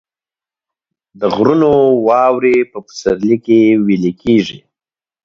[1.19, 1.71] د غرونو
[2.07, 4.59] واورې په پسرلي کې ویلې کیږي